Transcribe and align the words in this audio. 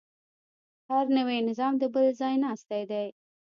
هر 0.91 1.05
نوی 1.17 1.39
نظام 1.49 1.73
د 1.79 1.83
بل 1.93 2.05
ځایناستی 2.21 2.83
دی. 2.91 3.07